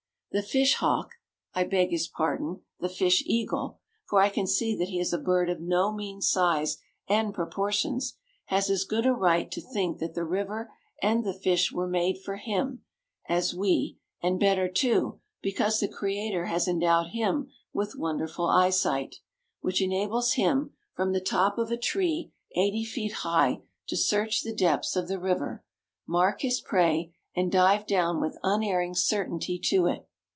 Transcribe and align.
The 0.33 0.41
fish 0.41 0.75
hawk 0.75 1.09
I 1.53 1.65
beg 1.65 1.89
his 1.89 2.07
pardon, 2.07 2.61
the 2.79 2.87
fish 2.87 3.21
eagle; 3.25 3.81
for 4.05 4.21
I 4.21 4.29
can 4.29 4.47
see 4.47 4.73
that 4.77 4.87
he 4.87 4.97
is 4.97 5.11
a 5.11 5.17
bird 5.17 5.49
of 5.49 5.59
no 5.59 5.91
mean 5.91 6.21
size 6.21 6.77
and 7.05 7.33
proportions 7.33 8.13
has 8.45 8.69
as 8.69 8.85
good 8.85 9.05
a 9.05 9.11
right 9.11 9.51
to 9.51 9.59
think 9.59 9.97
that 9.99 10.13
the 10.13 10.23
river 10.23 10.71
and 11.01 11.25
the 11.25 11.33
fish 11.33 11.73
were 11.73 11.85
made 11.85 12.17
for 12.17 12.37
him 12.37 12.81
as 13.27 13.53
we; 13.53 13.97
and 14.23 14.39
better 14.39 14.69
too, 14.69 15.19
because 15.41 15.81
the 15.81 15.89
Creator 15.89 16.45
has 16.45 16.65
endowed 16.65 17.07
him 17.07 17.51
with 17.73 17.97
wonderful 17.97 18.45
eyesight, 18.47 19.17
which 19.59 19.81
enables 19.81 20.35
him, 20.35 20.71
from 20.93 21.11
the 21.11 21.19
top 21.19 21.57
of 21.57 21.71
a 21.71 21.77
tree 21.77 22.31
eighty 22.55 22.85
feet 22.85 23.11
high, 23.11 23.61
to 23.85 23.97
search 23.97 24.43
the 24.43 24.55
depths 24.55 24.95
of 24.95 25.09
the 25.09 25.19
river, 25.19 25.65
mark 26.07 26.39
his 26.39 26.61
prey, 26.61 27.13
and 27.35 27.51
dive 27.51 27.85
down 27.85 28.21
with 28.21 28.39
unerring 28.43 28.95
certainty 28.95 29.59
to 29.59 29.87
it. 29.87 30.07